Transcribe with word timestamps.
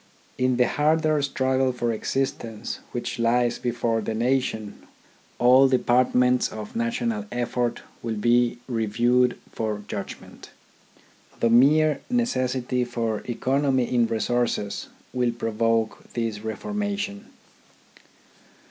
In 0.39 0.57
the 0.57 0.67
harder 0.67 1.21
struggle 1.21 1.71
for 1.71 1.91
existence 1.93 2.79
which 2.91 3.19
lies 3.19 3.59
before 3.59 4.01
the 4.01 4.15
nation, 4.15 4.87
all 5.37 5.67
departments 5.67 6.47
of 6.51 6.75
national 6.75 7.25
effort 7.31 7.83
will 8.01 8.15
be 8.15 8.57
reviewed 8.67 9.37
for 9.51 9.83
judgment. 9.87 10.49
The 11.39 11.51
mere 11.51 12.01
necessity 12.09 12.83
for 12.83 13.21
economy 13.29 13.93
in 13.93 14.07
resources 14.07 14.89
will 15.13 15.33
provoke 15.33 16.03
this 16.13 16.39
reformation. 16.39 17.27